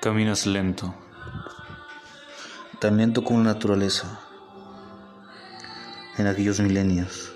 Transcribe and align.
Caminas 0.00 0.46
lento, 0.46 0.94
tan 2.80 2.96
lento 2.96 3.24
como 3.24 3.38
la 3.40 3.54
naturaleza, 3.54 4.20
en 6.16 6.26
aquellos 6.26 6.60
milenios, 6.60 7.32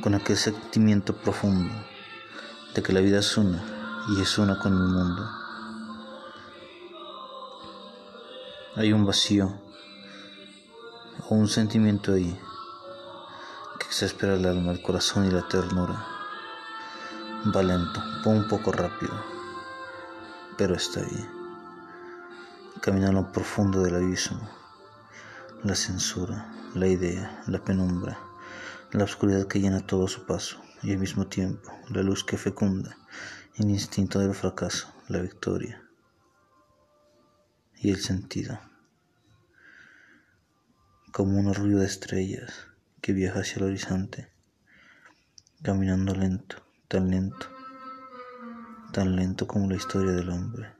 con 0.00 0.14
aquel 0.14 0.36
sentimiento 0.36 1.14
profundo 1.16 1.72
de 2.74 2.82
que 2.82 2.92
la 2.92 3.00
vida 3.00 3.20
es 3.20 3.36
una 3.36 3.62
y 4.08 4.20
es 4.20 4.38
una 4.38 4.58
con 4.58 4.72
el 4.72 4.88
mundo. 4.88 5.28
Hay 8.76 8.92
un 8.92 9.06
vacío 9.06 9.52
o 11.28 11.34
un 11.34 11.48
sentimiento 11.48 12.12
ahí 12.12 12.38
que 13.78 13.86
exaspera 13.86 14.34
el 14.34 14.46
alma, 14.46 14.72
el 14.72 14.82
corazón 14.82 15.26
y 15.26 15.30
la 15.30 15.46
ternura. 15.46 16.06
Va 17.54 17.62
lento, 17.62 18.02
va 18.26 18.30
un 18.32 18.48
poco 18.48 18.72
rápido, 18.72 19.35
pero 20.56 20.74
está 20.74 21.00
ahí. 21.00 21.28
Camina 22.80 23.08
a 23.08 23.12
lo 23.12 23.32
profundo 23.32 23.82
del 23.82 23.96
abismo, 23.96 24.48
la 25.62 25.74
censura, 25.74 26.52
la 26.74 26.86
idea, 26.86 27.42
la 27.46 27.64
penumbra, 27.64 28.18
la 28.92 29.04
oscuridad 29.04 29.46
que 29.46 29.60
llena 29.60 29.86
todo 29.86 30.08
su 30.08 30.26
paso 30.26 30.60
y 30.82 30.92
al 30.92 30.98
mismo 30.98 31.26
tiempo 31.26 31.72
la 31.88 32.02
luz 32.02 32.24
que 32.24 32.36
fecunda 32.36 32.96
el 33.56 33.70
instinto 33.70 34.18
del 34.18 34.34
fracaso, 34.34 34.92
la 35.08 35.20
victoria 35.20 35.82
y 37.80 37.90
el 37.90 38.00
sentido. 38.00 38.60
Como 41.12 41.38
un 41.38 41.54
ruido 41.54 41.80
de 41.80 41.86
estrellas 41.86 42.68
que 43.00 43.12
viaja 43.12 43.40
hacia 43.40 43.56
el 43.56 43.64
horizonte, 43.64 44.30
caminando 45.62 46.14
lento, 46.14 46.56
tan 46.88 47.10
lento, 47.10 47.55
tan 48.96 49.14
lento 49.14 49.46
como 49.46 49.68
la 49.68 49.76
historia 49.76 50.12
del 50.12 50.30
hombre. 50.30 50.74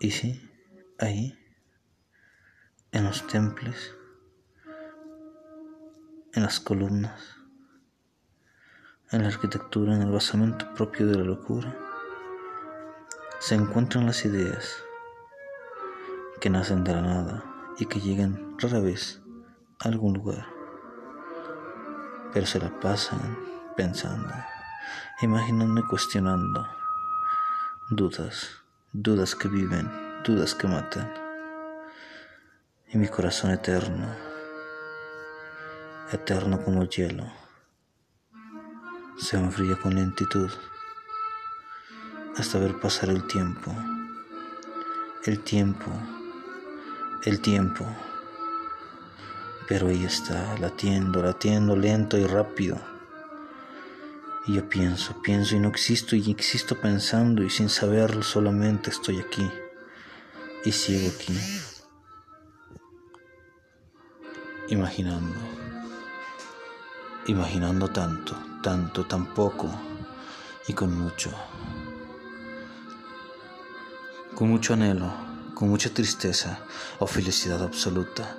Y 0.00 0.10
sí, 0.10 0.50
ahí, 0.98 1.34
en 2.92 3.04
los 3.04 3.26
templos, 3.26 3.96
en 6.34 6.42
las 6.42 6.60
columnas, 6.60 7.36
en 9.10 9.22
la 9.22 9.28
arquitectura, 9.28 9.94
en 9.94 10.02
el 10.02 10.10
basamento 10.10 10.70
propio 10.74 11.06
de 11.06 11.16
la 11.16 11.24
locura, 11.24 11.74
se 13.38 13.54
encuentran 13.54 14.04
las 14.04 14.22
ideas 14.26 14.76
que 16.38 16.50
nacen 16.50 16.84
de 16.84 16.96
la 16.96 17.00
nada 17.00 17.44
y 17.78 17.86
que 17.86 17.98
llegan 17.98 18.58
rara 18.58 18.80
vez 18.80 19.22
a 19.78 19.88
algún 19.88 20.12
lugar, 20.12 20.46
pero 22.34 22.44
se 22.44 22.58
la 22.58 22.78
pasan 22.78 23.38
pensando, 23.74 24.34
imaginando 25.20 25.80
y 25.80 25.84
cuestionando 25.84 26.66
dudas 27.90 28.60
dudas 28.92 29.36
que 29.36 29.46
viven, 29.46 29.88
dudas 30.24 30.54
que 30.54 30.66
matan. 30.66 31.12
Y 32.88 32.98
mi 32.98 33.06
corazón 33.06 33.52
eterno, 33.52 34.08
eterno 36.10 36.60
como 36.64 36.82
el 36.82 36.88
hielo, 36.88 37.32
se 39.16 39.36
enfría 39.36 39.76
con 39.76 39.94
lentitud 39.94 40.50
hasta 42.36 42.58
ver 42.58 42.80
pasar 42.80 43.10
el 43.10 43.24
tiempo, 43.28 43.72
el 45.24 45.40
tiempo, 45.44 45.92
el 47.24 47.40
tiempo. 47.40 47.86
Pero 49.68 49.86
ahí 49.86 50.04
está, 50.04 50.58
latiendo, 50.58 51.22
latiendo 51.22 51.76
lento 51.76 52.18
y 52.18 52.26
rápido 52.26 52.89
y 54.50 54.54
yo 54.54 54.68
pienso, 54.68 55.22
pienso 55.22 55.54
y 55.54 55.60
no 55.60 55.68
existo 55.68 56.16
y 56.16 56.28
existo 56.28 56.80
pensando 56.80 57.44
y 57.44 57.50
sin 57.50 57.68
saberlo 57.68 58.20
solamente 58.24 58.90
estoy 58.90 59.20
aquí 59.20 59.48
y 60.64 60.72
sigo 60.72 61.08
aquí. 61.08 61.38
Imaginando, 64.68 65.36
imaginando 67.26 67.90
tanto, 67.90 68.34
tanto, 68.60 69.06
tan 69.06 69.32
poco 69.34 69.70
y 70.66 70.72
con 70.72 70.98
mucho. 70.98 71.30
Con 74.34 74.48
mucho 74.48 74.74
anhelo, 74.74 75.12
con 75.54 75.68
mucha 75.68 75.94
tristeza 75.94 76.58
o 76.98 77.06
felicidad 77.06 77.62
absoluta 77.62 78.36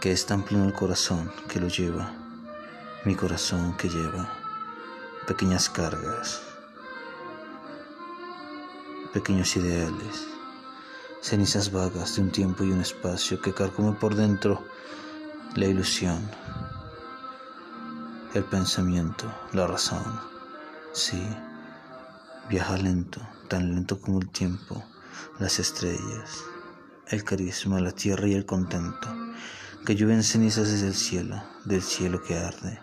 que 0.00 0.10
es 0.10 0.26
tan 0.26 0.42
pleno 0.42 0.64
el 0.64 0.74
corazón 0.74 1.30
que 1.48 1.60
lo 1.60 1.68
lleva, 1.68 2.12
mi 3.04 3.14
corazón 3.14 3.76
que 3.76 3.88
lleva 3.88 4.43
pequeñas 5.26 5.70
cargas, 5.70 6.42
pequeños 9.14 9.56
ideales, 9.56 10.26
cenizas 11.22 11.72
vagas 11.72 12.16
de 12.16 12.22
un 12.22 12.30
tiempo 12.30 12.62
y 12.62 12.70
un 12.70 12.82
espacio 12.82 13.40
que 13.40 13.54
carcome 13.54 13.92
por 13.92 14.14
dentro 14.14 14.62
la 15.54 15.64
ilusión, 15.64 16.28
el 18.34 18.44
pensamiento, 18.44 19.32
la 19.54 19.66
razón. 19.66 20.04
Sí, 20.92 21.22
viaja 22.50 22.76
lento, 22.76 23.20
tan 23.48 23.74
lento 23.74 23.98
como 23.98 24.20
el 24.20 24.28
tiempo, 24.28 24.84
las 25.38 25.58
estrellas, 25.58 26.44
el 27.08 27.24
carisma, 27.24 27.80
la 27.80 27.92
tierra 27.92 28.28
y 28.28 28.34
el 28.34 28.44
contento, 28.44 29.08
que 29.86 29.94
llueven 29.94 30.22
cenizas 30.22 30.70
desde 30.70 30.88
el 30.88 30.94
cielo, 30.94 31.42
del 31.64 31.82
cielo 31.82 32.22
que 32.22 32.36
arde, 32.36 32.78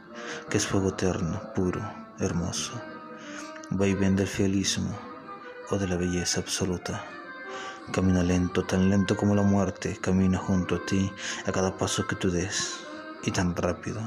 que 0.49 0.57
es 0.57 0.65
fuego 0.65 0.89
eterno, 0.89 1.53
puro, 1.53 2.00
hermoso, 2.25 2.73
vaivén 3.69 4.15
del 4.15 4.27
fialismo 4.27 4.97
o 5.69 5.77
de 5.77 5.87
la 5.87 5.97
belleza 5.97 6.39
absoluta. 6.39 7.03
Camina 7.91 8.23
lento, 8.23 8.63
tan 8.63 8.89
lento 8.89 9.15
como 9.17 9.35
la 9.35 9.41
muerte, 9.41 9.97
camina 9.99 10.37
junto 10.37 10.75
a 10.75 10.85
ti 10.85 11.11
a 11.45 11.51
cada 11.51 11.77
paso 11.77 12.05
que 12.07 12.15
tú 12.15 12.29
des. 12.29 12.79
Y 13.23 13.29
tan 13.31 13.55
rápido, 13.55 14.01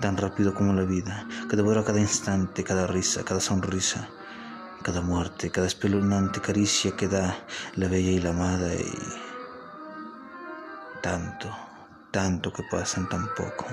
tan 0.00 0.16
rápido 0.16 0.54
como 0.54 0.72
la 0.72 0.84
vida, 0.84 1.26
que 1.50 1.56
devora 1.56 1.84
cada 1.84 2.00
instante, 2.00 2.64
cada 2.64 2.86
risa, 2.86 3.22
cada 3.22 3.40
sonrisa, 3.40 4.08
cada 4.82 5.02
muerte, 5.02 5.50
cada 5.50 5.66
espeluznante 5.66 6.40
caricia 6.40 6.96
que 6.96 7.06
da 7.06 7.36
la 7.74 7.88
bella 7.88 8.12
y 8.12 8.18
la 8.18 8.30
amada 8.30 8.72
y 8.74 8.94
tanto, 11.02 11.54
tanto 12.10 12.50
que 12.50 12.62
pasa 12.70 13.00
en 13.00 13.08
tan 13.10 13.28
poco. 13.34 13.66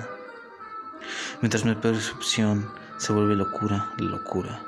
Mientras 1.40 1.64
mi 1.64 1.74
percepción 1.74 2.70
se 3.04 3.12
vuelve 3.12 3.36
locura, 3.36 3.92
locura 3.98 4.58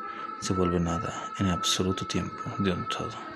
se 0.40 0.52
vuelve 0.52 0.78
nada 0.78 1.30
en 1.38 1.48
absoluto 1.48 2.04
tiempo 2.04 2.42
de 2.58 2.70
un 2.70 2.86
todo. 2.86 3.35